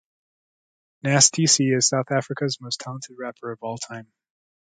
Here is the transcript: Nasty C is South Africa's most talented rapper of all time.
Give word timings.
Nasty 1.03 1.45
C 1.45 1.65
is 1.65 1.87
South 1.89 2.07
Africa's 2.09 2.57
most 2.59 2.79
talented 2.79 3.17
rapper 3.19 3.51
of 3.51 3.59
all 3.61 3.77
time. 3.77 4.11